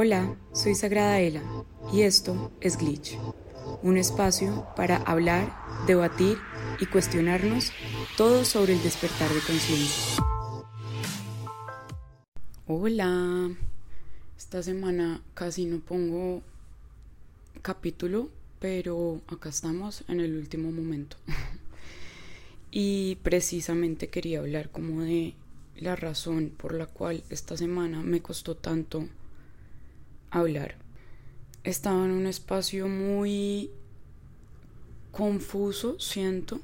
Hola, 0.00 0.36
soy 0.52 0.76
Sagrada 0.76 1.18
Ela 1.18 1.42
y 1.92 2.02
esto 2.02 2.52
es 2.60 2.78
Glitch, 2.78 3.18
un 3.82 3.96
espacio 3.96 4.64
para 4.76 4.98
hablar, 4.98 5.52
debatir 5.88 6.38
y 6.78 6.86
cuestionarnos 6.86 7.72
todo 8.16 8.44
sobre 8.44 8.74
el 8.74 8.82
despertar 8.84 9.28
de 9.28 9.40
conciencia. 9.40 10.22
Hola, 12.68 13.50
esta 14.36 14.62
semana 14.62 15.20
casi 15.34 15.64
no 15.64 15.80
pongo 15.80 16.42
capítulo, 17.62 18.30
pero 18.60 19.20
acá 19.26 19.48
estamos 19.48 20.04
en 20.06 20.20
el 20.20 20.36
último 20.36 20.70
momento. 20.70 21.16
y 22.70 23.16
precisamente 23.24 24.10
quería 24.10 24.38
hablar 24.38 24.70
como 24.70 25.00
de 25.00 25.34
la 25.76 25.96
razón 25.96 26.52
por 26.56 26.72
la 26.72 26.86
cual 26.86 27.24
esta 27.30 27.56
semana 27.56 28.00
me 28.00 28.22
costó 28.22 28.54
tanto 28.54 29.08
hablar. 30.30 30.76
Estaba 31.64 32.04
en 32.04 32.12
un 32.12 32.26
espacio 32.26 32.88
muy 32.88 33.70
confuso, 35.10 35.98
siento. 35.98 36.60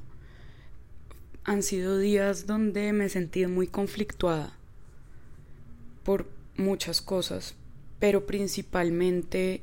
Han 1.44 1.62
sido 1.62 1.98
días 1.98 2.46
donde 2.46 2.92
me 2.92 3.06
he 3.06 3.08
sentido 3.08 3.48
muy 3.48 3.66
conflictuada 3.66 4.56
por 6.04 6.28
muchas 6.56 7.00
cosas, 7.00 7.54
pero 7.98 8.26
principalmente 8.26 9.62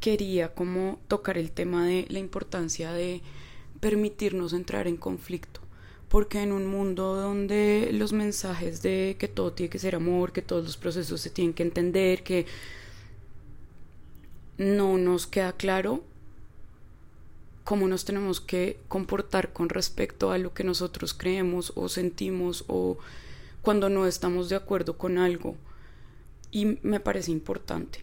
quería 0.00 0.54
como 0.54 0.98
tocar 1.08 1.38
el 1.38 1.50
tema 1.50 1.86
de 1.86 2.06
la 2.08 2.18
importancia 2.18 2.92
de 2.92 3.20
permitirnos 3.80 4.52
entrar 4.52 4.88
en 4.88 4.96
conflicto 4.96 5.60
porque 6.08 6.42
en 6.42 6.52
un 6.52 6.66
mundo 6.66 7.16
donde 7.16 7.90
los 7.92 8.12
mensajes 8.12 8.82
de 8.82 9.16
que 9.18 9.28
todo 9.28 9.52
tiene 9.52 9.70
que 9.70 9.78
ser 9.78 9.94
amor, 9.94 10.32
que 10.32 10.42
todos 10.42 10.64
los 10.64 10.76
procesos 10.76 11.20
se 11.20 11.30
tienen 11.30 11.54
que 11.54 11.62
entender, 11.62 12.22
que 12.22 12.46
no 14.56 14.98
nos 14.98 15.26
queda 15.26 15.52
claro 15.52 16.02
cómo 17.64 17.86
nos 17.86 18.06
tenemos 18.06 18.40
que 18.40 18.80
comportar 18.88 19.52
con 19.52 19.68
respecto 19.68 20.30
a 20.30 20.38
lo 20.38 20.54
que 20.54 20.64
nosotros 20.64 21.12
creemos 21.12 21.72
o 21.74 21.90
sentimos 21.90 22.64
o 22.66 22.96
cuando 23.60 23.90
no 23.90 24.06
estamos 24.06 24.48
de 24.48 24.56
acuerdo 24.56 24.96
con 24.96 25.18
algo. 25.18 25.54
Y 26.50 26.78
me 26.82 26.98
parece 26.98 27.30
importante. 27.30 28.02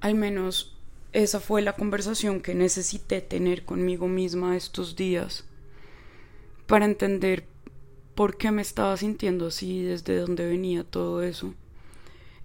Al 0.00 0.14
menos 0.14 0.76
esa 1.14 1.40
fue 1.40 1.62
la 1.62 1.72
conversación 1.72 2.42
que 2.42 2.54
necesité 2.54 3.22
tener 3.22 3.64
conmigo 3.64 4.08
misma 4.08 4.58
estos 4.58 4.94
días 4.94 5.44
para 6.66 6.84
entender 6.84 7.46
por 8.14 8.36
qué 8.36 8.50
me 8.50 8.62
estaba 8.62 8.96
sintiendo 8.96 9.46
así, 9.46 9.82
desde 9.82 10.18
dónde 10.18 10.46
venía 10.46 10.84
todo 10.84 11.22
eso. 11.22 11.54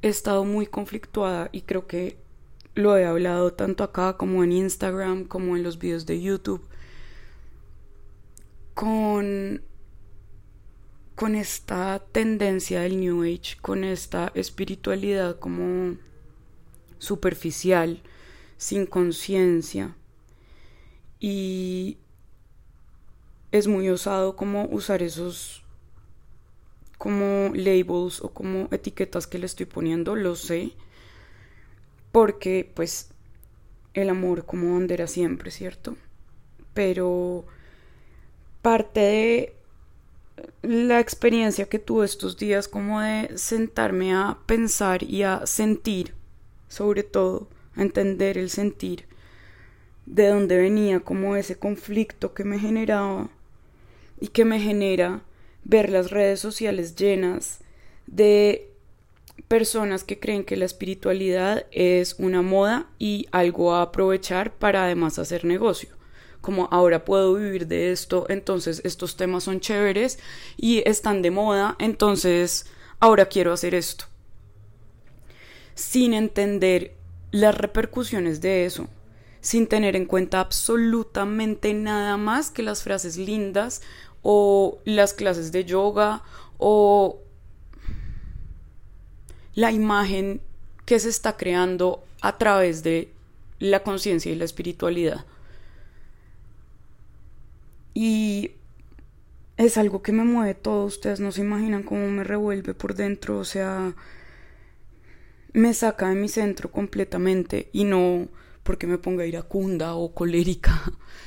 He 0.02 0.10
estado 0.10 0.46
muy 0.46 0.68
conflictuada 0.68 1.50
y 1.52 1.62
creo 1.62 1.88
que 1.88 2.18
lo 2.76 2.98
he 2.98 3.06
hablado 3.06 3.54
tanto 3.54 3.84
acá 3.84 4.18
como 4.18 4.44
en 4.44 4.52
Instagram, 4.52 5.26
como 5.26 5.58
en 5.58 5.64
los 5.64 5.80
videos 5.80 6.06
de 6.06 6.22
YouTube, 6.22 6.62
con, 8.74 9.64
con 11.16 11.36
esta 11.36 12.04
tendencia 12.12 12.82
del 12.82 13.00
New 13.00 13.24
Age, 13.24 13.58
con 13.62 13.84
esta 13.84 14.32
espiritualidad 14.36 15.40
como 15.40 15.98
superficial, 17.00 18.02
sin 18.58 18.86
conciencia. 18.86 19.96
Y 21.20 21.98
es 23.52 23.68
muy 23.68 23.90
osado 23.90 24.36
como 24.36 24.66
usar 24.66 25.02
esos 25.02 25.64
como 26.98 27.52
labels 27.54 28.22
o 28.22 28.30
como 28.30 28.68
etiquetas 28.72 29.28
que 29.28 29.38
le 29.38 29.46
estoy 29.46 29.68
poniendo, 29.68 30.16
lo 30.16 30.36
sé, 30.36 30.72
porque 32.12 32.70
pues 32.74 33.10
el 33.94 34.10
amor 34.10 34.46
como 34.46 34.74
bandera 34.74 35.08
siempre, 35.08 35.52
¿cierto? 35.52 35.96
Pero 36.74 37.46
parte 38.62 39.00
de 39.00 39.56
la 40.62 41.00
experiencia 41.00 41.70
que 41.70 41.80
tuve 41.80 42.06
estos 42.06 42.38
días 42.38 42.68
como 42.68 43.00
de 43.02 43.38
sentarme 43.38 44.14
a 44.14 44.40
pensar 44.46 45.04
y 45.04 45.24
a 45.24 45.46
sentir, 45.46 46.14
sobre 46.68 47.04
todo, 47.04 47.48
a 47.76 47.82
entender 47.82 48.38
el 48.38 48.50
sentir, 48.50 49.06
de 50.06 50.28
dónde 50.28 50.58
venía 50.58 51.00
como 51.00 51.36
ese 51.36 51.58
conflicto 51.58 52.34
que 52.34 52.44
me 52.44 52.60
generaba 52.60 53.30
y 54.20 54.30
que 54.30 54.46
me 54.46 54.60
genera 54.60 55.22
ver 55.64 55.90
las 55.90 56.12
redes 56.12 56.40
sociales 56.40 56.96
llenas 56.96 57.60
de 58.06 58.72
personas 59.48 60.04
que 60.04 60.20
creen 60.20 60.44
que 60.44 60.58
la 60.58 60.66
espiritualidad 60.66 61.66
es 61.72 62.16
una 62.20 62.42
moda 62.42 62.88
y 62.98 63.28
algo 63.32 63.74
a 63.74 63.82
aprovechar 63.82 64.54
para 64.54 64.84
además 64.84 65.20
hacer 65.20 65.46
negocio. 65.46 65.90
Como 66.42 66.68
ahora 66.72 67.06
puedo 67.06 67.34
vivir 67.36 67.68
de 67.68 67.92
esto, 67.92 68.26
entonces 68.30 68.82
estos 68.84 69.18
temas 69.18 69.44
son 69.44 69.60
chéveres 69.60 70.20
y 70.56 70.88
están 70.88 71.22
de 71.22 71.32
moda, 71.32 71.76
entonces 71.80 72.68
ahora 73.00 73.26
quiero 73.26 73.54
hacer 73.54 73.76
esto. 73.76 74.06
Sin 75.76 76.14
entender 76.14 76.96
las 77.32 77.56
repercusiones 77.56 78.42
de 78.42 78.66
eso, 78.66 78.88
sin 79.42 79.68
tener 79.68 79.96
en 79.96 80.06
cuenta 80.06 80.40
absolutamente 80.40 81.74
nada 81.74 82.18
más 82.18 82.50
que 82.50 82.64
las 82.64 82.84
frases 82.84 83.18
lindas 83.18 83.82
o 84.30 84.80
las 84.84 85.14
clases 85.14 85.54
de 85.54 85.64
yoga 85.64 86.22
o 86.58 87.22
la 89.56 89.72
imagen 89.72 90.42
que 90.84 91.00
se 91.00 91.08
está 91.08 91.38
creando 91.38 92.04
a 92.20 92.38
través 92.38 92.84
de 92.84 93.14
la 93.60 93.84
conciencia 93.84 94.30
y 94.30 94.36
la 94.36 94.44
espiritualidad. 94.44 95.26
Y 97.94 98.52
es 99.56 99.78
algo 99.78 100.04
que 100.04 100.12
me 100.12 100.26
mueve 100.26 100.56
todo, 100.56 100.84
ustedes 100.84 101.22
no 101.22 101.32
se 101.32 101.40
imaginan 101.40 101.84
cómo 101.84 102.10
me 102.10 102.26
revuelve 102.26 102.74
por 102.74 102.96
dentro, 102.96 103.40
o 103.40 103.46
sea, 103.46 103.96
me 105.54 105.74
saca 105.74 106.10
de 106.10 106.16
mi 106.16 106.28
centro 106.28 106.70
completamente 106.70 107.70
y 107.72 107.86
no 107.86 108.28
porque 108.64 108.88
me 108.88 108.98
ponga 108.98 109.26
iracunda 109.26 109.96
o 109.96 110.14
colérica, 110.14 110.84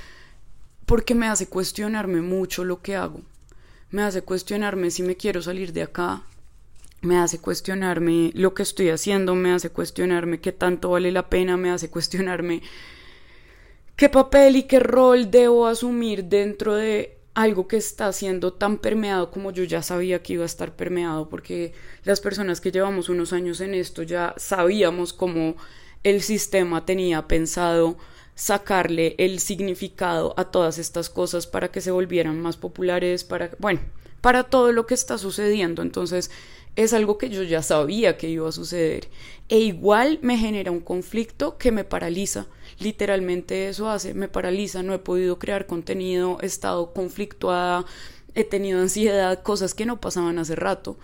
porque 0.91 1.15
me 1.15 1.29
hace 1.29 1.47
cuestionarme 1.47 2.21
mucho 2.21 2.65
lo 2.65 2.83
que 2.83 2.97
hago. 2.97 3.21
Me 3.91 4.03
hace 4.03 4.23
cuestionarme 4.23 4.91
si 4.91 5.05
me 5.05 5.17
quiero 5.17 5.41
salir 5.41 5.73
de 5.73 5.83
acá, 5.83 6.25
me 7.01 7.17
hace 7.17 7.39
cuestionarme 7.39 8.33
lo 8.35 8.55
que 8.55 8.65
estoy 8.65 8.89
haciendo, 8.89 9.37
me 9.37 9.53
hace 9.53 9.71
cuestionarme 9.71 10.41
qué 10.41 10.51
tanto 10.51 10.91
vale 10.91 11.13
la 11.13 11.31
pena, 11.31 11.57
me 11.57 11.71
hace 11.71 11.91
cuestionarme 11.91 12.63
qué 13.95 14.09
papel 14.09 14.57
y 14.57 14.65
qué 14.65 14.81
rol 14.81 15.31
debo 15.31 15.69
asumir 15.69 16.25
dentro 16.25 16.75
de 16.75 17.19
algo 17.35 17.69
que 17.69 17.77
está 17.77 18.13
siendo 18.13 18.55
tan 18.55 18.79
permeado 18.79 19.31
como 19.31 19.53
yo 19.53 19.63
ya 19.63 19.85
sabía 19.85 20.25
que 20.25 20.33
iba 20.33 20.43
a 20.43 20.47
estar 20.47 20.75
permeado, 20.75 21.29
porque 21.29 21.73
las 22.03 22.21
personas 22.21 22.61
que 22.61 22.73
llevamos 22.73 23.09
unos 23.09 23.33
años 23.33 23.61
en 23.61 23.75
esto 23.75 24.03
ya 24.03 24.35
sabíamos 24.39 25.13
cómo 25.13 25.55
el 26.03 26.21
sistema 26.21 26.85
tenía 26.85 27.29
pensado 27.29 27.97
sacarle 28.41 29.15
el 29.19 29.39
significado 29.39 30.33
a 30.39 30.45
todas 30.45 30.79
estas 30.79 31.11
cosas 31.11 31.47
para 31.47 31.71
que 31.71 31.83
se 31.83 31.91
volvieran 31.91 32.41
más 32.41 32.57
populares, 32.57 33.23
para, 33.23 33.51
bueno, 33.59 33.81
para 34.23 34.45
todo 34.45 34.73
lo 34.73 34.87
que 34.87 34.95
está 34.95 35.19
sucediendo. 35.19 35.83
Entonces, 35.83 36.31
es 36.75 36.95
algo 36.95 37.19
que 37.19 37.29
yo 37.29 37.43
ya 37.43 37.61
sabía 37.61 38.17
que 38.17 38.31
iba 38.31 38.49
a 38.49 38.53
suceder. 38.53 39.09
E 39.51 39.59
igual 39.59 40.21
me 40.23 40.39
genera 40.39 40.71
un 40.71 40.81
conflicto 40.81 41.59
que 41.59 41.71
me 41.71 41.85
paraliza. 41.85 42.47
Literalmente 42.79 43.69
eso 43.69 43.91
hace, 43.91 44.15
me 44.15 44.29
paraliza, 44.29 44.83
no 44.83 44.95
he 44.95 44.99
podido 44.99 45.39
crear 45.39 45.67
contenido, 45.67 46.39
he 46.41 46.47
estado 46.47 46.95
conflictuada, 46.95 47.85
he 48.35 48.45
tenido 48.45 48.81
ansiedad, 48.81 49.43
cosas 49.43 49.75
que 49.75 49.85
no 49.85 50.01
pasaban 50.01 50.39
hace 50.39 50.57
rato 50.57 50.97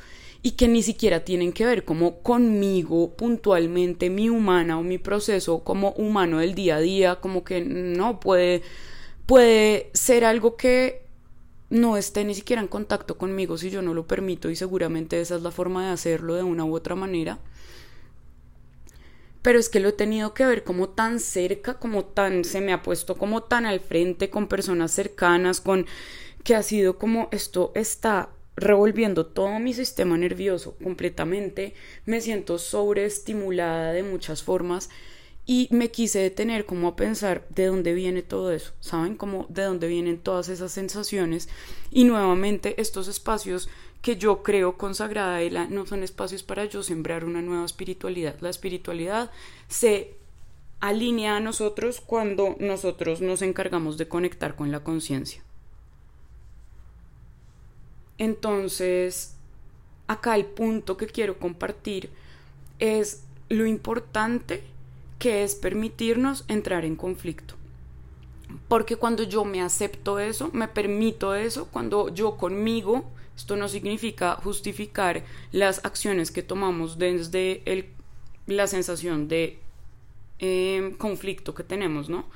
y 0.46 0.52
que 0.52 0.68
ni 0.68 0.80
siquiera 0.84 1.24
tienen 1.24 1.52
que 1.52 1.66
ver 1.66 1.84
como 1.84 2.20
conmigo 2.20 3.16
puntualmente, 3.16 4.10
mi 4.10 4.30
humana 4.30 4.78
o 4.78 4.84
mi 4.84 4.96
proceso 4.96 5.64
como 5.64 5.90
humano 5.94 6.38
del 6.38 6.54
día 6.54 6.76
a 6.76 6.80
día, 6.80 7.16
como 7.16 7.42
que 7.42 7.60
no 7.62 8.20
puede, 8.20 8.62
puede 9.26 9.90
ser 9.92 10.24
algo 10.24 10.56
que 10.56 11.02
no 11.68 11.96
esté 11.96 12.24
ni 12.24 12.32
siquiera 12.32 12.62
en 12.62 12.68
contacto 12.68 13.18
conmigo 13.18 13.58
si 13.58 13.70
yo 13.70 13.82
no 13.82 13.92
lo 13.92 14.06
permito 14.06 14.48
y 14.48 14.54
seguramente 14.54 15.20
esa 15.20 15.34
es 15.34 15.42
la 15.42 15.50
forma 15.50 15.84
de 15.84 15.92
hacerlo 15.94 16.36
de 16.36 16.44
una 16.44 16.64
u 16.64 16.76
otra 16.76 16.94
manera. 16.94 17.40
Pero 19.42 19.58
es 19.58 19.68
que 19.68 19.80
lo 19.80 19.88
he 19.88 19.94
tenido 19.94 20.32
que 20.32 20.46
ver 20.46 20.62
como 20.62 20.90
tan 20.90 21.18
cerca, 21.18 21.80
como 21.80 22.04
tan, 22.04 22.44
se 22.44 22.60
me 22.60 22.72
ha 22.72 22.82
puesto 22.82 23.16
como 23.16 23.42
tan 23.42 23.66
al 23.66 23.80
frente 23.80 24.30
con 24.30 24.46
personas 24.46 24.92
cercanas, 24.92 25.60
con 25.60 25.86
que 26.44 26.54
ha 26.54 26.62
sido 26.62 26.98
como 26.98 27.28
esto 27.32 27.72
está 27.74 28.28
revolviendo 28.56 29.26
todo 29.26 29.58
mi 29.58 29.74
sistema 29.74 30.16
nervioso 30.16 30.76
completamente, 30.82 31.74
me 32.06 32.20
siento 32.20 32.58
sobreestimulada 32.58 33.92
de 33.92 34.02
muchas 34.02 34.42
formas 34.42 34.88
y 35.44 35.68
me 35.70 35.90
quise 35.90 36.18
detener 36.18 36.66
como 36.66 36.88
a 36.88 36.96
pensar 36.96 37.46
de 37.50 37.66
dónde 37.66 37.94
viene 37.94 38.22
todo 38.22 38.50
eso, 38.50 38.72
¿saben? 38.80 39.14
Como 39.14 39.46
de 39.48 39.62
dónde 39.62 39.86
vienen 39.86 40.18
todas 40.18 40.48
esas 40.48 40.72
sensaciones 40.72 41.48
y 41.90 42.04
nuevamente 42.04 42.80
estos 42.80 43.06
espacios 43.06 43.68
que 44.02 44.16
yo 44.16 44.42
creo 44.42 44.76
consagrada 44.76 45.42
y 45.42 45.50
la, 45.50 45.66
no 45.66 45.86
son 45.86 46.02
espacios 46.02 46.42
para 46.42 46.64
yo 46.64 46.82
sembrar 46.82 47.24
una 47.24 47.42
nueva 47.42 47.64
espiritualidad. 47.64 48.36
La 48.40 48.50
espiritualidad 48.50 49.30
se 49.68 50.14
alinea 50.80 51.36
a 51.36 51.40
nosotros 51.40 52.00
cuando 52.00 52.56
nosotros 52.58 53.20
nos 53.20 53.42
encargamos 53.42 53.98
de 53.98 54.08
conectar 54.08 54.56
con 54.56 54.72
la 54.72 54.80
conciencia. 54.80 55.45
Entonces, 58.18 59.36
acá 60.06 60.36
el 60.36 60.46
punto 60.46 60.96
que 60.96 61.06
quiero 61.06 61.38
compartir 61.38 62.10
es 62.78 63.24
lo 63.48 63.66
importante 63.66 64.62
que 65.18 65.42
es 65.42 65.54
permitirnos 65.54 66.44
entrar 66.48 66.84
en 66.84 66.96
conflicto. 66.96 67.54
Porque 68.68 68.96
cuando 68.96 69.22
yo 69.22 69.44
me 69.44 69.62
acepto 69.62 70.18
eso, 70.18 70.50
me 70.52 70.68
permito 70.68 71.34
eso, 71.34 71.66
cuando 71.66 72.08
yo 72.12 72.36
conmigo, 72.36 73.04
esto 73.36 73.56
no 73.56 73.68
significa 73.68 74.36
justificar 74.36 75.24
las 75.52 75.84
acciones 75.84 76.30
que 76.30 76.42
tomamos 76.42 76.98
desde 76.98 77.62
el, 77.64 77.86
la 78.46 78.66
sensación 78.66 79.28
de 79.28 79.58
em, 80.38 80.92
conflicto 80.96 81.54
que 81.54 81.64
tenemos, 81.64 82.08
¿no? 82.08 82.26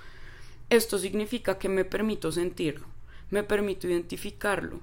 Esto 0.68 0.98
significa 0.98 1.58
que 1.58 1.68
me 1.68 1.84
permito 1.84 2.30
sentirlo, 2.32 2.86
me 3.30 3.42
permito 3.42 3.88
identificarlo, 3.88 4.80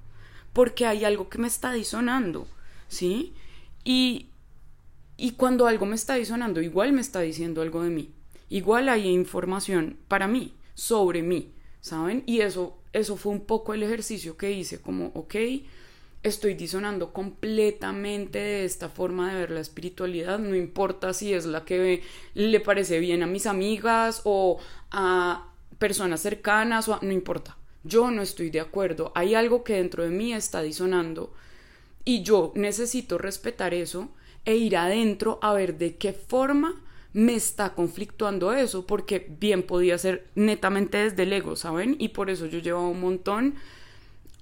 porque 0.57 0.87
hay 0.87 1.05
algo 1.05 1.29
que 1.29 1.37
me 1.37 1.47
está 1.47 1.71
disonando, 1.71 2.47
¿sí? 2.87 3.31
Y, 3.83 4.31
y 5.15 5.33
cuando 5.33 5.67
algo 5.67 5.85
me 5.85 5.93
está 5.93 6.15
disonando, 6.15 6.63
igual 6.63 6.93
me 6.93 7.01
está 7.01 7.19
diciendo 7.19 7.61
algo 7.61 7.83
de 7.83 7.91
mí, 7.91 8.09
igual 8.49 8.89
hay 8.89 9.07
información 9.07 9.99
para 10.07 10.27
mí, 10.27 10.55
sobre 10.73 11.21
mí, 11.21 11.51
¿saben? 11.79 12.23
Y 12.25 12.41
eso, 12.41 12.75
eso 12.91 13.17
fue 13.17 13.33
un 13.33 13.41
poco 13.41 13.75
el 13.75 13.83
ejercicio 13.83 14.35
que 14.35 14.51
hice, 14.51 14.81
como, 14.81 15.11
ok, 15.13 15.35
estoy 16.23 16.55
disonando 16.55 17.13
completamente 17.13 18.39
de 18.39 18.65
esta 18.65 18.89
forma 18.89 19.31
de 19.31 19.39
ver 19.41 19.51
la 19.51 19.59
espiritualidad, 19.59 20.39
no 20.39 20.55
importa 20.55 21.13
si 21.13 21.35
es 21.35 21.45
la 21.45 21.65
que 21.65 22.01
le 22.33 22.59
parece 22.61 22.97
bien 22.97 23.21
a 23.21 23.27
mis 23.27 23.45
amigas 23.45 24.21
o 24.23 24.57
a 24.89 25.53
personas 25.77 26.21
cercanas, 26.21 26.87
no 26.87 27.11
importa, 27.11 27.55
yo 27.87 28.11
no 28.11 28.21
estoy 28.21 28.49
de 28.49 28.59
acuerdo, 28.59 29.11
hay 29.15 29.35
algo 29.35 29.63
que 29.63 29.73
dentro 29.73 30.03
de 30.03 30.09
mí 30.09 30.33
está 30.33 30.61
disonando 30.61 31.33
y 32.05 32.23
yo 32.23 32.51
necesito 32.55 33.17
respetar 33.17 33.73
eso 33.73 34.09
e 34.45 34.55
ir 34.55 34.77
adentro 34.77 35.39
a 35.41 35.53
ver 35.53 35.77
de 35.77 35.97
qué 35.97 36.13
forma 36.13 36.81
me 37.13 37.35
está 37.35 37.73
conflictuando 37.73 38.53
eso, 38.53 38.85
porque 38.85 39.27
bien 39.39 39.63
podía 39.63 39.97
ser 39.97 40.27
netamente 40.35 40.97
desde 40.97 41.23
el 41.23 41.33
ego, 41.33 41.55
¿saben? 41.55 41.95
Y 41.99 42.09
por 42.09 42.29
eso 42.29 42.45
yo 42.45 42.59
llevaba 42.59 42.87
un 42.87 43.01
montón 43.01 43.55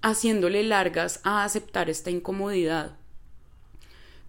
haciéndole 0.02 0.62
largas 0.64 1.22
a 1.24 1.44
aceptar 1.44 1.90
esta 1.90 2.12
incomodidad. 2.12 2.98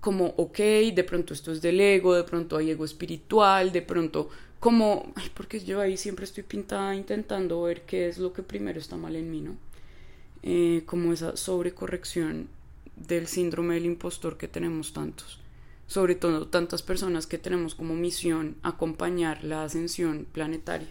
Como, 0.00 0.34
ok, 0.36 0.58
de 0.94 1.04
pronto 1.04 1.34
esto 1.34 1.52
es 1.52 1.60
del 1.62 1.80
ego, 1.80 2.14
de 2.14 2.24
pronto 2.24 2.56
hay 2.56 2.70
ego 2.70 2.84
espiritual, 2.84 3.72
de 3.72 3.82
pronto 3.82 4.28
como, 4.60 5.12
ay, 5.16 5.30
porque 5.34 5.60
yo 5.60 5.80
ahí 5.80 5.96
siempre 5.96 6.24
estoy 6.24 6.44
pintada 6.44 6.94
intentando 6.94 7.62
ver 7.62 7.82
qué 7.82 8.08
es 8.08 8.18
lo 8.18 8.32
que 8.32 8.42
primero 8.42 8.78
está 8.78 8.96
mal 8.96 9.16
en 9.16 9.30
mí, 9.30 9.40
¿no? 9.40 9.56
Eh, 10.42 10.82
como 10.86 11.12
esa 11.12 11.36
sobrecorrección 11.36 12.48
del 12.96 13.26
síndrome 13.26 13.74
del 13.74 13.86
impostor 13.86 14.36
que 14.36 14.48
tenemos 14.48 14.92
tantos 14.92 15.40
sobre 15.86 16.16
todo 16.16 16.48
tantas 16.48 16.82
personas 16.82 17.26
que 17.26 17.38
tenemos 17.38 17.74
como 17.74 17.94
misión 17.94 18.56
acompañar 18.62 19.44
la 19.44 19.64
ascensión 19.64 20.26
planetaria. 20.32 20.88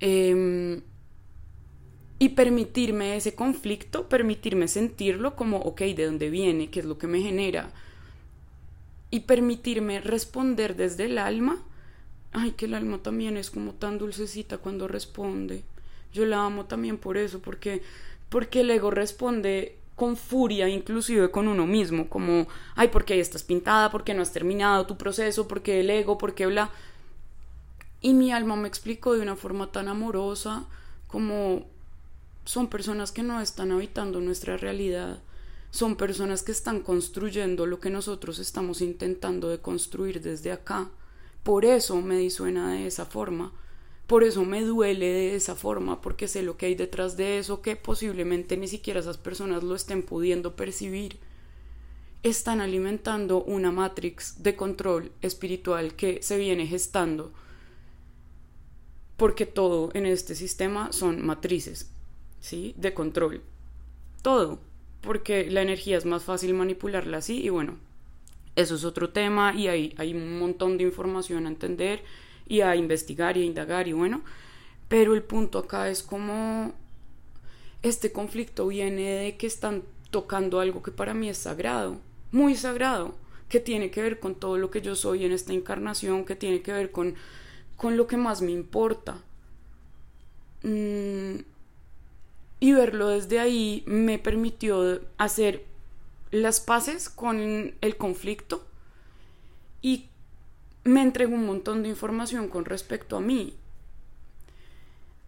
Em, 0.00 0.82
y 2.22 2.28
permitirme 2.28 3.16
ese 3.16 3.34
conflicto, 3.34 4.06
permitirme 4.10 4.68
sentirlo 4.68 5.34
como, 5.36 5.56
ok, 5.56 5.80
¿de 5.80 6.04
dónde 6.04 6.28
viene? 6.28 6.68
¿Qué 6.68 6.80
es 6.80 6.86
lo 6.86 6.98
que 6.98 7.06
me 7.06 7.22
genera? 7.22 7.72
Y 9.10 9.20
permitirme 9.20 10.02
responder 10.02 10.76
desde 10.76 11.06
el 11.06 11.16
alma. 11.16 11.62
Ay, 12.32 12.50
que 12.52 12.66
el 12.66 12.74
alma 12.74 12.98
también 12.98 13.38
es 13.38 13.50
como 13.50 13.72
tan 13.72 13.96
dulcecita 13.96 14.58
cuando 14.58 14.86
responde. 14.86 15.64
Yo 16.12 16.26
la 16.26 16.44
amo 16.44 16.66
también 16.66 16.98
por 16.98 17.16
eso, 17.16 17.40
porque, 17.40 17.82
porque 18.28 18.60
el 18.60 18.70
ego 18.70 18.90
responde 18.90 19.78
con 19.96 20.18
furia, 20.18 20.68
inclusive 20.68 21.30
con 21.30 21.48
uno 21.48 21.66
mismo, 21.66 22.06
como, 22.10 22.48
ay, 22.74 22.88
¿por 22.88 23.06
qué 23.06 23.18
estás 23.18 23.44
pintada? 23.44 23.90
¿Por 23.90 24.04
qué 24.04 24.12
no 24.12 24.20
has 24.20 24.32
terminado 24.32 24.84
tu 24.84 24.98
proceso? 24.98 25.48
¿Por 25.48 25.62
qué 25.62 25.80
el 25.80 25.88
ego? 25.88 26.18
¿Por 26.18 26.34
qué 26.34 26.44
bla? 26.44 26.70
Y 28.02 28.12
mi 28.12 28.30
alma 28.30 28.56
me 28.56 28.68
explicó 28.68 29.14
de 29.14 29.22
una 29.22 29.36
forma 29.36 29.72
tan 29.72 29.88
amorosa 29.88 30.66
como 31.06 31.64
son 32.44 32.68
personas 32.68 33.12
que 33.12 33.22
no 33.22 33.40
están 33.40 33.72
habitando 33.72 34.20
nuestra 34.20 34.56
realidad, 34.56 35.22
son 35.70 35.96
personas 35.96 36.42
que 36.42 36.52
están 36.52 36.80
construyendo 36.80 37.66
lo 37.66 37.80
que 37.80 37.90
nosotros 37.90 38.38
estamos 38.38 38.80
intentando 38.80 39.48
de 39.48 39.60
construir 39.60 40.20
desde 40.20 40.50
acá. 40.50 40.90
Por 41.42 41.64
eso 41.64 42.00
me 42.00 42.18
disuena 42.18 42.72
de 42.72 42.86
esa 42.86 43.06
forma, 43.06 43.52
por 44.06 44.24
eso 44.24 44.44
me 44.44 44.62
duele 44.62 45.06
de 45.06 45.36
esa 45.36 45.54
forma, 45.54 46.00
porque 46.00 46.26
sé 46.26 46.42
lo 46.42 46.56
que 46.56 46.66
hay 46.66 46.74
detrás 46.74 47.16
de 47.16 47.38
eso, 47.38 47.62
que 47.62 47.76
posiblemente 47.76 48.56
ni 48.56 48.66
siquiera 48.66 48.98
esas 48.98 49.18
personas 49.18 49.62
lo 49.62 49.76
estén 49.76 50.02
pudiendo 50.02 50.56
percibir. 50.56 51.18
Están 52.24 52.60
alimentando 52.60 53.42
una 53.44 53.70
matrix 53.70 54.42
de 54.42 54.56
control 54.56 55.12
espiritual 55.22 55.94
que 55.94 56.20
se 56.22 56.36
viene 56.36 56.66
gestando, 56.66 57.32
porque 59.16 59.46
todo 59.46 59.90
en 59.94 60.06
este 60.06 60.34
sistema 60.34 60.92
son 60.92 61.24
matrices, 61.24 61.92
¿sí? 62.40 62.74
De 62.76 62.94
control. 62.94 63.42
Todo, 64.22 64.58
porque 65.00 65.50
la 65.50 65.62
energía 65.62 65.96
es 65.96 66.04
más 66.04 66.24
fácil 66.24 66.54
manipularla 66.54 67.18
así 67.18 67.42
y 67.42 67.48
bueno, 67.48 67.76
eso 68.56 68.74
es 68.74 68.84
otro 68.84 69.10
tema 69.10 69.54
y 69.54 69.68
hay, 69.68 69.94
hay 69.96 70.14
un 70.14 70.38
montón 70.38 70.76
de 70.76 70.84
información 70.84 71.46
a 71.46 71.50
entender 71.50 72.02
y 72.46 72.60
a 72.60 72.76
investigar 72.76 73.36
y 73.36 73.42
a 73.42 73.46
indagar 73.46 73.88
y 73.88 73.92
bueno, 73.92 74.22
pero 74.88 75.14
el 75.14 75.22
punto 75.22 75.58
acá 75.58 75.88
es 75.88 76.02
como 76.02 76.74
este 77.82 78.12
conflicto 78.12 78.66
viene 78.66 79.02
de 79.02 79.36
que 79.36 79.46
están 79.46 79.84
tocando 80.10 80.60
algo 80.60 80.82
que 80.82 80.90
para 80.90 81.14
mí 81.14 81.28
es 81.28 81.38
sagrado, 81.38 81.98
muy 82.32 82.54
sagrado, 82.54 83.14
que 83.48 83.60
tiene 83.60 83.90
que 83.90 84.02
ver 84.02 84.20
con 84.20 84.34
todo 84.34 84.58
lo 84.58 84.70
que 84.70 84.82
yo 84.82 84.94
soy 84.94 85.24
en 85.24 85.32
esta 85.32 85.52
encarnación, 85.52 86.24
que 86.24 86.36
tiene 86.36 86.62
que 86.62 86.72
ver 86.72 86.90
con, 86.92 87.14
con 87.76 87.96
lo 87.96 88.06
que 88.06 88.16
más 88.16 88.42
me 88.42 88.52
importa. 88.52 89.18
Mm, 90.62 91.40
y 92.60 92.72
verlo 92.72 93.08
desde 93.08 93.40
ahí 93.40 93.82
me 93.86 94.18
permitió 94.18 95.00
hacer 95.16 95.64
las 96.30 96.60
paces 96.60 97.08
con 97.08 97.74
el 97.80 97.96
conflicto 97.96 98.64
y 99.82 100.06
me 100.84 101.02
entregó 101.02 101.34
un 101.34 101.46
montón 101.46 101.82
de 101.82 101.88
información 101.88 102.48
con 102.48 102.66
respecto 102.66 103.16
a 103.16 103.20
mí, 103.20 103.54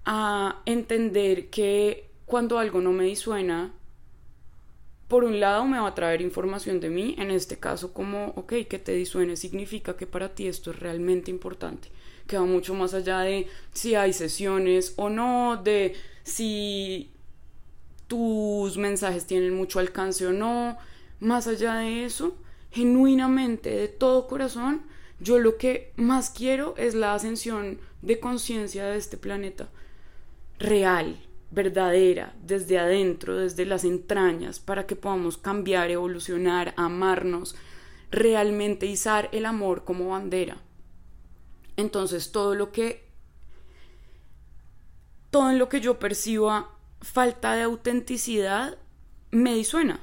a 0.04 0.60
entender 0.66 1.48
que 1.48 2.08
cuando 2.26 2.58
algo 2.58 2.80
no 2.80 2.92
me 2.92 3.04
disuena, 3.04 3.72
por 5.08 5.24
un 5.24 5.40
lado 5.40 5.66
me 5.66 5.78
va 5.78 5.88
a 5.88 5.94
traer 5.94 6.22
información 6.22 6.80
de 6.80 6.88
mí, 6.88 7.14
en 7.18 7.30
este 7.30 7.58
caso 7.58 7.92
como, 7.92 8.28
ok, 8.36 8.54
que 8.68 8.78
te 8.78 8.92
disuene 8.92 9.36
significa 9.36 9.96
que 9.96 10.06
para 10.06 10.34
ti 10.34 10.46
esto 10.46 10.70
es 10.70 10.80
realmente 10.80 11.30
importante, 11.30 11.88
que 12.26 12.38
va 12.38 12.44
mucho 12.44 12.74
más 12.74 12.94
allá 12.94 13.20
de 13.20 13.46
si 13.72 13.94
hay 13.94 14.12
sesiones 14.12 14.94
o 14.96 15.10
no, 15.10 15.60
de 15.62 15.94
si 16.24 17.10
tus 18.12 18.76
mensajes 18.76 19.24
tienen 19.24 19.54
mucho 19.54 19.78
alcance 19.78 20.26
o 20.26 20.34
no, 20.34 20.76
más 21.18 21.46
allá 21.46 21.76
de 21.76 22.04
eso, 22.04 22.36
genuinamente, 22.70 23.70
de 23.70 23.88
todo 23.88 24.26
corazón, 24.26 24.82
yo 25.18 25.38
lo 25.38 25.56
que 25.56 25.94
más 25.96 26.28
quiero 26.28 26.74
es 26.76 26.94
la 26.94 27.14
ascensión 27.14 27.78
de 28.02 28.20
conciencia 28.20 28.84
de 28.84 28.98
este 28.98 29.16
planeta, 29.16 29.70
real, 30.58 31.24
verdadera, 31.52 32.34
desde 32.42 32.78
adentro, 32.78 33.38
desde 33.38 33.64
las 33.64 33.82
entrañas, 33.82 34.60
para 34.60 34.86
que 34.86 34.94
podamos 34.94 35.38
cambiar, 35.38 35.90
evolucionar, 35.90 36.74
amarnos, 36.76 37.56
realmente 38.10 38.84
izar 38.84 39.30
el 39.32 39.46
amor 39.46 39.84
como 39.84 40.10
bandera. 40.10 40.58
Entonces 41.78 42.30
todo 42.30 42.54
lo 42.54 42.72
que 42.72 43.10
todo 45.30 45.50
en 45.50 45.58
lo 45.58 45.70
que 45.70 45.80
yo 45.80 45.98
perciba 45.98 46.76
falta 47.02 47.54
de 47.54 47.62
autenticidad 47.62 48.78
me 49.30 49.54
disuena 49.54 50.00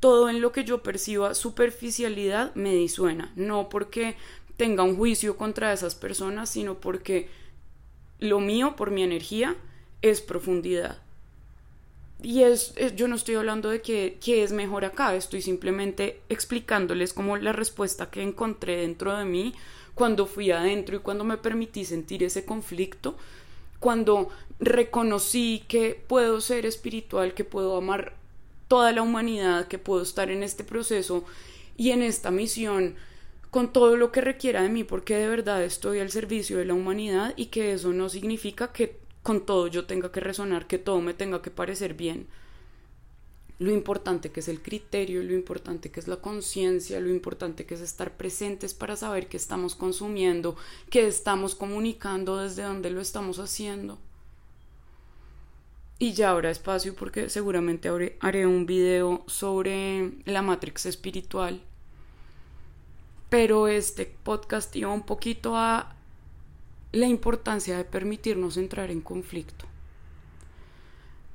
todo 0.00 0.28
en 0.28 0.40
lo 0.40 0.52
que 0.52 0.64
yo 0.64 0.82
perciba 0.82 1.34
superficialidad 1.34 2.54
me 2.54 2.74
disuena, 2.74 3.32
no 3.34 3.68
porque 3.68 4.16
tenga 4.56 4.82
un 4.82 4.96
juicio 4.96 5.36
contra 5.36 5.72
esas 5.72 5.94
personas, 5.94 6.50
sino 6.50 6.78
porque 6.80 7.28
lo 8.18 8.40
mío, 8.40 8.76
por 8.76 8.90
mi 8.90 9.02
energía, 9.02 9.56
es 10.02 10.20
profundidad. 10.20 10.98
Y 12.22 12.42
es, 12.42 12.74
yo 12.96 13.08
no 13.08 13.16
estoy 13.16 13.34
hablando 13.34 13.68
de 13.68 13.82
que, 13.82 14.18
que, 14.24 14.42
es 14.42 14.52
mejor 14.52 14.84
acá, 14.84 15.14
estoy 15.14 15.42
simplemente 15.42 16.20
explicándoles 16.28 17.12
como 17.12 17.36
la 17.36 17.52
respuesta 17.52 18.10
que 18.10 18.22
encontré 18.22 18.76
dentro 18.76 19.16
de 19.16 19.24
mí 19.24 19.54
cuando 19.94 20.26
fui 20.26 20.50
adentro 20.50 20.96
y 20.96 21.00
cuando 21.00 21.24
me 21.24 21.36
permití 21.36 21.84
sentir 21.84 22.22
ese 22.22 22.44
conflicto, 22.44 23.16
cuando 23.80 24.28
reconocí 24.58 25.64
que 25.68 26.00
puedo 26.06 26.40
ser 26.40 26.66
espiritual, 26.66 27.34
que 27.34 27.44
puedo 27.44 27.76
amar 27.76 28.14
toda 28.68 28.92
la 28.92 29.02
humanidad, 29.02 29.68
que 29.68 29.78
puedo 29.78 30.02
estar 30.02 30.30
en 30.30 30.42
este 30.42 30.64
proceso 30.64 31.24
y 31.76 31.90
en 31.90 32.02
esta 32.02 32.30
misión 32.30 32.96
con 33.50 33.72
todo 33.72 33.96
lo 33.96 34.12
que 34.12 34.20
requiera 34.20 34.62
de 34.62 34.68
mí, 34.68 34.84
porque 34.84 35.16
de 35.16 35.28
verdad 35.28 35.62
estoy 35.62 36.00
al 36.00 36.10
servicio 36.10 36.58
de 36.58 36.64
la 36.64 36.74
humanidad 36.74 37.32
y 37.36 37.46
que 37.46 37.72
eso 37.72 37.92
no 37.92 38.08
significa 38.08 38.72
que 38.72 38.98
con 39.22 39.46
todo 39.46 39.66
yo 39.66 39.86
tenga 39.86 40.12
que 40.12 40.20
resonar, 40.20 40.66
que 40.66 40.78
todo 40.78 41.00
me 41.00 41.14
tenga 41.14 41.42
que 41.42 41.50
parecer 41.50 41.94
bien. 41.94 42.26
Lo 43.58 43.72
importante 43.72 44.30
que 44.30 44.40
es 44.40 44.48
el 44.48 44.60
criterio, 44.60 45.22
lo 45.22 45.32
importante 45.32 45.90
que 45.90 46.00
es 46.00 46.08
la 46.08 46.16
conciencia, 46.16 47.00
lo 47.00 47.08
importante 47.08 47.64
que 47.64 47.74
es 47.74 47.80
estar 47.80 48.16
presentes 48.16 48.74
para 48.74 48.96
saber 48.96 49.28
qué 49.28 49.36
estamos 49.36 49.74
consumiendo, 49.74 50.56
qué 50.90 51.06
estamos 51.06 51.54
comunicando, 51.54 52.36
desde 52.36 52.64
dónde 52.64 52.90
lo 52.90 53.00
estamos 53.00 53.38
haciendo. 53.38 53.98
Y 55.98 56.12
ya 56.12 56.30
habrá 56.30 56.50
espacio 56.50 56.94
porque 56.94 57.30
seguramente 57.30 57.88
haré 58.20 58.46
un 58.46 58.66
video 58.66 59.24
sobre 59.26 60.12
la 60.26 60.42
Matrix 60.42 60.84
espiritual 60.84 61.62
pero 63.28 63.66
este 63.66 64.06
podcast 64.06 64.74
iba 64.76 64.90
un 64.92 65.02
poquito 65.02 65.56
a 65.56 65.94
la 66.92 67.06
importancia 67.06 67.76
de 67.76 67.84
permitirnos 67.84 68.56
entrar 68.56 68.90
en 68.90 69.00
conflicto. 69.00 69.66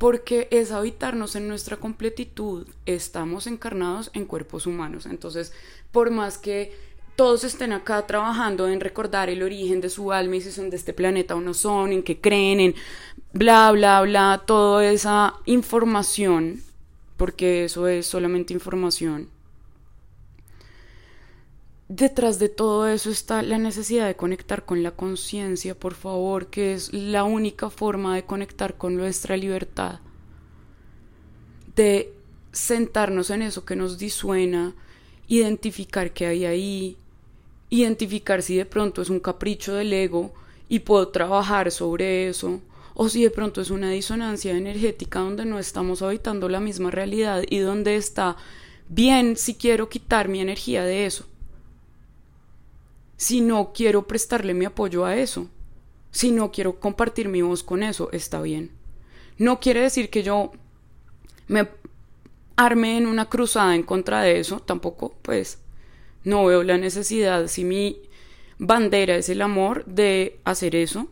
Porque 0.02 0.48
es 0.50 0.72
habitarnos 0.72 1.36
en 1.36 1.48
nuestra 1.48 1.78
completitud. 1.78 2.68
Estamos 2.88 3.46
encarnados 3.46 4.10
en 4.16 4.26
cuerpos 4.26 4.66
humanos. 4.66 5.06
Entonces, 5.06 5.54
por 5.92 6.10
más 6.10 6.40
que 6.40 6.76
todos 7.16 7.44
estén 7.44 7.72
acá 7.72 8.08
trabajando 8.08 8.68
en 8.68 8.80
recordar 8.80 9.30
el 9.30 9.44
origen 9.44 9.80
de 9.80 9.92
su 9.92 10.12
alma 10.12 10.38
y 10.38 10.42
si 10.42 10.52
son 10.52 10.72
de 10.72 10.78
este 10.78 10.94
planeta 10.94 11.36
o 11.36 11.40
no 11.40 11.54
son, 11.54 11.94
en 11.94 12.02
qué 12.02 12.20
creen, 12.20 12.60
en 12.60 12.76
bla, 13.32 13.72
bla, 13.74 14.02
bla, 14.02 14.42
toda 14.48 14.92
esa 14.92 15.36
información, 15.46 16.64
porque 17.16 17.66
eso 17.66 17.88
es 17.88 18.08
solamente 18.08 18.54
información 18.56 19.30
detrás 21.92 22.40
de 22.40 22.48
todo 22.48 22.88
eso 22.88 23.10
está 23.10 23.42
la 23.42 23.58
necesidad 23.58 24.08
de 24.08 24.16
conectar 24.16 24.64
con 24.64 24.82
la 24.82 24.92
conciencia, 24.92 25.78
por 25.78 25.94
favor, 25.94 26.48
que 26.48 26.74
es 26.74 26.94
la 26.94 27.26
única 27.26 27.70
forma 27.70 28.16
de 28.16 28.24
conectar 28.24 28.78
con 28.78 28.96
nuestra 28.96 29.36
libertad, 29.36 30.00
de 31.76 32.14
sentarnos 32.54 33.30
en 33.30 33.42
eso 33.42 33.66
que 33.66 33.76
nos 33.76 33.98
disuena, 33.98 34.74
identificar 35.28 36.14
qué 36.14 36.28
hay 36.28 36.46
ahí, 36.46 36.98
identificar 37.70 38.42
si 38.42 38.56
de 38.56 38.66
pronto 38.66 39.02
es 39.02 39.10
un 39.10 39.20
capricho 39.20 39.74
del 39.74 39.92
ego 39.92 40.34
y 40.70 40.80
puedo 40.80 41.10
trabajar 41.10 41.72
sobre 41.72 42.30
eso, 42.30 42.62
o 42.94 43.10
si 43.10 43.24
de 43.24 43.32
pronto 43.32 43.60
es 43.60 43.70
una 43.70 43.92
disonancia 43.92 44.56
energética 44.56 45.20
donde 45.20 45.44
no 45.44 45.60
estamos 45.60 46.02
habitando 46.02 46.48
la 46.48 46.62
misma 46.62 46.90
realidad 46.90 47.44
y 47.50 47.60
donde 47.60 47.98
está 47.98 48.38
bien 48.88 49.36
si 49.36 49.56
quiero 49.56 49.90
quitar 49.90 50.30
mi 50.30 50.40
energía 50.40 50.86
de 50.86 51.06
eso 51.06 51.26
si 53.22 53.40
no 53.40 53.72
quiero 53.72 54.08
prestarle 54.08 54.56
mi 54.56 54.66
apoyo 54.66 55.06
a 55.06 55.16
eso, 55.16 55.48
si 56.10 56.32
no 56.32 56.52
quiero 56.52 56.80
compartir 56.80 57.30
mi 57.30 57.44
voz 57.44 57.62
con 57.62 57.84
eso, 57.84 58.10
está 58.12 58.42
bien. 58.42 58.72
No 59.38 59.60
quiere 59.60 59.82
decir 59.82 60.10
que 60.10 60.24
yo 60.24 60.52
me 61.48 61.70
arme 62.56 62.98
en 62.98 63.06
una 63.06 63.30
cruzada 63.30 63.76
en 63.76 63.84
contra 63.84 64.24
de 64.24 64.40
eso, 64.40 64.60
tampoco, 64.60 65.14
pues, 65.22 65.60
no 66.24 66.46
veo 66.46 66.64
la 66.64 66.80
necesidad, 66.80 67.46
si 67.46 67.64
mi 67.64 68.02
bandera 68.58 69.18
es 69.18 69.30
el 69.30 69.44
amor, 69.44 69.86
de 69.86 70.40
hacer 70.44 70.76
eso, 70.76 71.08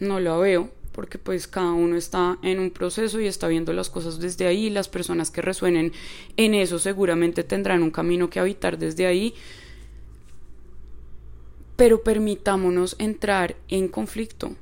no 0.00 0.20
lo 0.20 0.40
veo, 0.40 0.70
porque 0.92 1.18
pues 1.18 1.46
cada 1.46 1.72
uno 1.72 1.98
está 1.98 2.38
en 2.40 2.60
un 2.60 2.70
proceso 2.70 3.20
y 3.20 3.26
está 3.26 3.46
viendo 3.46 3.74
las 3.74 3.90
cosas 3.90 4.20
desde 4.20 4.46
ahí, 4.46 4.70
las 4.70 4.88
personas 4.88 5.30
que 5.30 5.42
resuenen 5.42 5.92
en 6.38 6.54
eso 6.54 6.78
seguramente 6.78 7.44
tendrán 7.44 7.82
un 7.82 7.90
camino 7.90 8.30
que 8.30 8.40
habitar 8.40 8.78
desde 8.78 9.04
ahí, 9.04 9.34
pero 11.76 12.02
permitámonos 12.02 12.96
entrar 12.98 13.56
en 13.68 13.88
conflicto. 13.88 14.56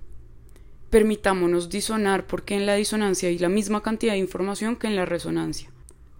Permitámonos 0.91 1.71
disonar 1.71 2.27
porque 2.27 2.57
en 2.57 2.67
la 2.67 2.75
disonancia 2.75 3.29
hay 3.29 3.39
la 3.39 3.49
misma 3.49 3.83
cantidad 3.83 4.13
de 4.13 4.19
información 4.19 4.77
que 4.77 4.89
en 4.89 4.97
la 4.97 5.07
resonancia. 5.07 5.71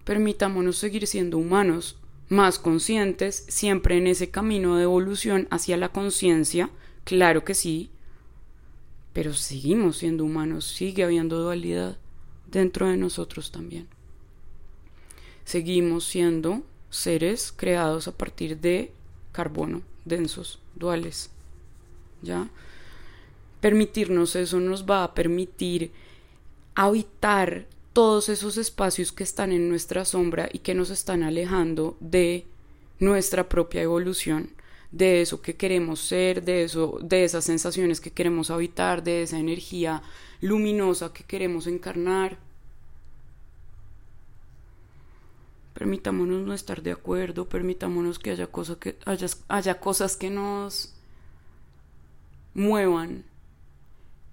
Permitámonos 0.05 0.77
seguir 0.77 1.05
siendo 1.07 1.37
humanos, 1.37 1.97
más 2.29 2.59
conscientes, 2.59 3.45
siempre 3.49 3.97
en 3.97 4.07
ese 4.07 4.29
camino 4.29 4.77
de 4.77 4.83
evolución 4.83 5.47
hacia 5.51 5.77
la 5.77 5.89
conciencia, 5.89 6.69
claro 7.03 7.43
que 7.43 7.53
sí, 7.53 7.89
pero 9.13 9.33
seguimos 9.33 9.97
siendo 9.97 10.23
humanos, 10.23 10.65
sigue 10.65 11.03
habiendo 11.03 11.39
dualidad 11.39 11.97
dentro 12.47 12.87
de 12.87 12.97
nosotros 12.97 13.51
también. 13.51 13.87
Seguimos 15.45 16.05
siendo 16.05 16.63
seres 16.89 17.53
creados 17.55 18.07
a 18.07 18.17
partir 18.17 18.59
de 18.59 18.91
carbono 19.31 19.81
densos 20.05 20.59
duales. 20.75 21.29
¿Ya? 22.21 22.49
Permitirnos 23.61 24.35
eso 24.35 24.59
nos 24.59 24.85
va 24.85 25.03
a 25.03 25.13
permitir 25.13 25.91
habitar 26.75 27.65
todos 27.93 28.29
esos 28.29 28.57
espacios 28.57 29.11
que 29.11 29.23
están 29.23 29.51
en 29.51 29.69
nuestra 29.69 30.03
sombra 30.03 30.49
y 30.51 30.59
que 30.59 30.73
nos 30.75 30.89
están 30.89 31.23
alejando 31.23 31.95
de 32.01 32.45
nuestra 32.99 33.47
propia 33.47 33.81
evolución, 33.81 34.49
de 34.91 35.21
eso 35.21 35.41
que 35.41 35.55
queremos 35.55 36.01
ser, 36.01 36.43
de 36.43 36.63
eso, 36.63 36.99
de 37.01 37.23
esas 37.23 37.45
sensaciones 37.45 38.01
que 38.01 38.11
queremos 38.11 38.51
habitar, 38.51 39.03
de 39.03 39.23
esa 39.23 39.39
energía 39.39 40.01
luminosa 40.41 41.13
que 41.13 41.23
queremos 41.23 41.67
encarnar. 41.67 42.37
Permitámonos 45.75 46.47
no 46.47 46.53
estar 46.53 46.81
de 46.81 46.91
acuerdo, 46.91 47.47
permitámonos 47.47 48.17
que 48.17 48.31
haya, 48.31 48.49
que, 48.79 48.95
haya, 49.05 49.27
haya 49.49 49.79
cosas 49.79 50.15
que 50.15 50.29
nos 50.31 50.95
muevan 52.53 53.25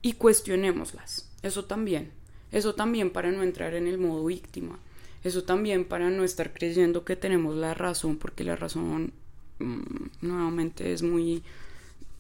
y 0.01 0.15
cuestionémoslas. 0.15 1.29
Eso 1.43 1.65
también. 1.65 2.13
Eso 2.53 2.75
también 2.75 3.11
para 3.11 3.33
no 3.33 3.43
entrar 3.43 3.75
en 3.75 3.89
el 3.89 3.99
modo 3.99 4.25
víctima. 4.25 4.79
Eso 5.25 5.43
también 5.43 5.85
para 5.85 6.11
no 6.11 6.23
estar 6.23 6.53
creyendo 6.53 7.05
que 7.05 7.17
tenemos 7.17 7.57
la 7.57 7.75
razón, 7.75 8.17
porque 8.17 8.45
la 8.45 8.57
razón 8.57 9.13
mm, 9.59 9.81
nuevamente 10.21 10.93
es 10.93 11.03
muy 11.03 11.43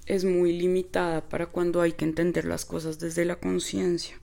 es 0.07 0.25
muy 0.25 0.53
limitada 0.53 1.29
para 1.29 1.47
cuando 1.47 1.81
hay 1.81 1.93
que 1.93 2.05
entender 2.05 2.45
las 2.45 2.65
cosas 2.65 2.99
desde 2.99 3.25
la 3.25 3.37
conciencia. 3.37 4.19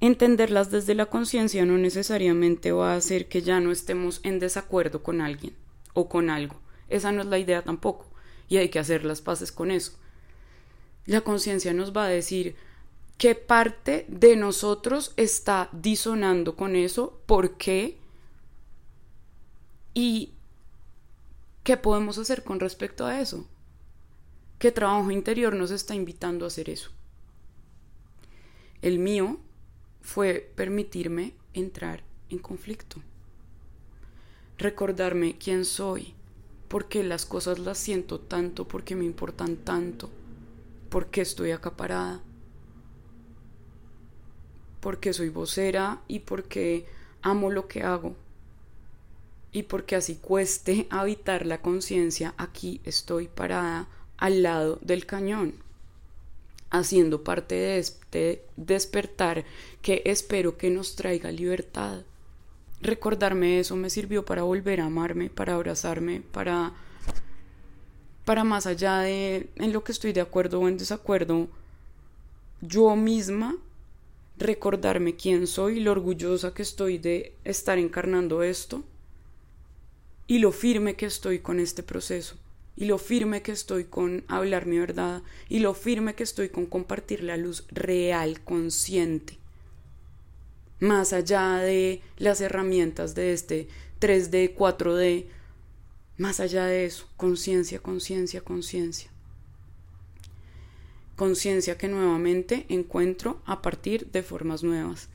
Entenderlas 0.00 0.70
desde 0.70 0.94
la 0.94 1.06
conciencia 1.06 1.66
no 1.66 1.76
necesariamente 1.76 2.72
va 2.72 2.94
a 2.94 2.96
hacer 2.96 3.28
que 3.28 3.42
ya 3.42 3.60
no 3.60 3.70
estemos 3.70 4.20
en 4.22 4.38
desacuerdo 4.38 5.02
con 5.02 5.20
alguien 5.20 5.54
o 5.92 6.08
con 6.08 6.30
algo. 6.30 6.56
Esa 6.88 7.12
no 7.12 7.20
es 7.20 7.26
la 7.26 7.38
idea 7.38 7.62
tampoco. 7.62 8.06
Y 8.48 8.56
hay 8.56 8.70
que 8.70 8.78
hacer 8.78 9.04
las 9.04 9.20
paces 9.20 9.52
con 9.52 9.70
eso. 9.70 9.92
La 11.04 11.20
conciencia 11.20 11.74
nos 11.74 11.94
va 11.94 12.06
a 12.06 12.08
decir 12.08 12.56
qué 13.18 13.34
parte 13.34 14.06
de 14.08 14.36
nosotros 14.36 15.12
está 15.16 15.68
disonando 15.72 16.56
con 16.56 16.76
eso, 16.76 17.20
por 17.26 17.58
qué 17.58 17.98
y 19.92 20.32
qué 21.62 21.76
podemos 21.76 22.16
hacer 22.16 22.42
con 22.42 22.58
respecto 22.58 23.04
a 23.04 23.20
eso. 23.20 23.46
¿Qué 24.58 24.72
trabajo 24.72 25.10
interior 25.10 25.54
nos 25.54 25.70
está 25.70 25.94
invitando 25.94 26.44
a 26.44 26.48
hacer 26.48 26.70
eso? 26.70 26.90
El 28.82 28.98
mío 28.98 29.38
fue 30.00 30.50
permitirme 30.54 31.34
entrar 31.54 32.02
en 32.28 32.38
conflicto. 32.38 33.02
Recordarme 34.58 35.36
quién 35.38 35.64
soy, 35.64 36.14
por 36.68 36.88
qué 36.88 37.02
las 37.02 37.26
cosas 37.26 37.58
las 37.58 37.78
siento 37.78 38.20
tanto, 38.20 38.68
por 38.68 38.84
qué 38.84 38.94
me 38.94 39.04
importan 39.04 39.56
tanto, 39.56 40.10
por 40.88 41.06
qué 41.06 41.22
estoy 41.22 41.50
acaparada, 41.50 42.20
por 44.80 45.00
qué 45.00 45.12
soy 45.12 45.28
vocera 45.28 46.02
y 46.08 46.20
por 46.20 46.44
qué 46.44 46.86
amo 47.22 47.50
lo 47.50 47.68
que 47.68 47.82
hago. 47.82 48.14
Y 49.52 49.64
porque 49.64 49.96
así 49.96 50.16
cueste 50.16 50.86
habitar 50.90 51.46
la 51.46 51.60
conciencia, 51.60 52.34
aquí 52.36 52.80
estoy 52.84 53.28
parada 53.28 53.88
al 54.16 54.42
lado 54.42 54.78
del 54.82 55.06
cañón 55.06 55.54
haciendo 56.70 57.24
parte 57.24 57.54
de 57.56 57.78
este 57.78 58.44
despertar 58.56 59.44
que 59.82 60.02
espero 60.04 60.56
que 60.56 60.70
nos 60.70 60.94
traiga 60.94 61.32
libertad. 61.32 62.02
Recordarme 62.80 63.58
eso 63.58 63.76
me 63.76 63.90
sirvió 63.90 64.24
para 64.24 64.42
volver 64.42 64.80
a 64.80 64.86
amarme, 64.86 65.28
para 65.28 65.54
abrazarme, 65.54 66.22
para 66.32 66.72
para 68.24 68.44
más 68.44 68.66
allá 68.66 68.98
de 68.98 69.48
en 69.56 69.72
lo 69.72 69.82
que 69.82 69.92
estoy 69.92 70.12
de 70.12 70.20
acuerdo 70.20 70.60
o 70.60 70.68
en 70.68 70.78
desacuerdo, 70.78 71.48
yo 72.60 72.94
misma 72.94 73.56
recordarme 74.38 75.16
quién 75.16 75.46
soy, 75.46 75.80
lo 75.80 75.90
orgullosa 75.92 76.54
que 76.54 76.62
estoy 76.62 76.98
de 76.98 77.34
estar 77.44 77.78
encarnando 77.78 78.42
esto 78.42 78.84
y 80.26 80.38
lo 80.38 80.52
firme 80.52 80.94
que 80.94 81.06
estoy 81.06 81.40
con 81.40 81.58
este 81.58 81.82
proceso 81.82 82.36
y 82.80 82.86
lo 82.86 82.96
firme 82.96 83.42
que 83.42 83.52
estoy 83.52 83.84
con 83.84 84.24
hablar 84.26 84.64
mi 84.64 84.78
verdad 84.78 85.22
y 85.50 85.58
lo 85.58 85.74
firme 85.74 86.14
que 86.14 86.22
estoy 86.22 86.48
con 86.48 86.64
compartir 86.64 87.22
la 87.22 87.36
luz 87.36 87.66
real, 87.68 88.40
consciente. 88.40 89.38
más 90.80 91.12
allá 91.12 91.56
de 91.56 92.00
las 92.16 92.40
herramientas 92.40 93.14
de 93.14 93.34
este 93.34 93.68
3D, 94.00 94.56
4D, 94.56 95.26
más 96.16 96.40
allá 96.40 96.64
de 96.64 96.86
eso, 96.86 97.06
conciencia, 97.18 97.80
conciencia, 97.80 98.40
conciencia. 98.40 99.10
Conciencia 101.16 101.76
que 101.76 101.86
nuevamente 101.86 102.64
encuentro 102.70 103.42
a 103.44 103.60
partir 103.60 104.10
de 104.10 104.22
formas 104.22 104.62
nuevas. 104.62 105.10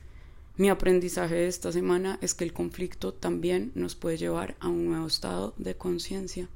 Mi 0.56 0.68
aprendizaje 0.68 1.34
de 1.34 1.48
esta 1.48 1.72
semana 1.72 2.20
es 2.22 2.34
que 2.34 2.44
el 2.44 2.52
conflicto 2.52 3.12
también 3.12 3.72
nos 3.74 3.96
puede 3.96 4.18
llevar 4.18 4.54
a 4.60 4.68
un 4.68 4.86
nuevo 4.86 5.08
estado 5.08 5.52
de 5.56 5.76
conciencia. 5.76 6.48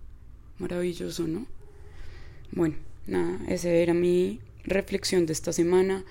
Maravilloso, 0.60 1.26
¿no? 1.26 1.46
Bueno, 2.52 2.76
nada, 3.06 3.40
esa 3.48 3.70
era 3.70 3.94
mi 3.94 4.40
reflexión 4.64 5.26
de 5.26 5.32
esta 5.32 5.52
semana. 5.52 6.04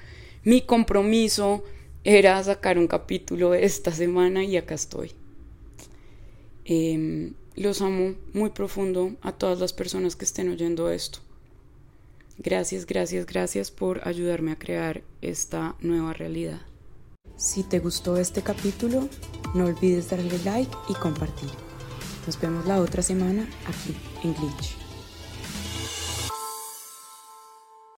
Mi 0.44 0.62
compromiso 0.62 1.64
era 2.04 2.44
sacar 2.44 2.78
un 2.78 2.88
capítulo 2.88 3.54
esta 3.54 3.92
semana 3.92 4.44
y 4.44 4.58
acá 4.58 4.76
estoy. 4.76 5.12
Em, 6.66 7.34
los 7.56 7.82
amo 7.82 8.16
muy 8.34 8.50
profundo 8.50 9.16
a 9.22 9.32
todas 9.34 9.60
las 9.60 9.72
personas 9.72 10.16
que 10.16 10.26
estén 10.26 10.50
oyendo 10.50 10.90
esto. 10.90 11.20
Gracias, 12.38 12.86
gracias, 12.86 13.26
gracias 13.26 13.70
por 13.70 14.08
ayudarme 14.08 14.52
a 14.52 14.58
crear 14.58 15.04
esta 15.22 15.76
nueva 15.82 16.14
realidad. 16.14 16.62
Si 17.36 17.64
te 17.64 17.80
gustó 17.80 18.18
este 18.18 18.42
capítulo, 18.42 19.08
no 19.54 19.66
olvides 19.66 20.10
darle 20.10 20.40
like 20.44 20.76
y 20.90 20.94
compartir. 20.94 21.69
Nos 22.30 22.40
vemos 22.40 22.68
la 22.68 22.80
otra 22.80 23.02
semana 23.02 23.42
aquí 23.68 23.98
en 24.24 24.36
Glitch. 24.36 24.79